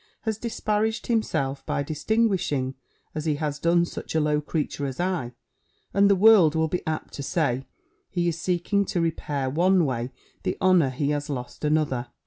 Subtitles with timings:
[0.21, 2.73] has disparaged himself by distinguishing,
[3.13, 5.33] as he has done, such a low creature as I;
[5.93, 7.67] and the world will be apt to say,
[8.09, 10.11] he is seeking to repair one way
[10.41, 12.07] the honour he has lost _another!